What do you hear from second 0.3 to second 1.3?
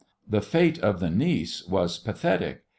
fate of the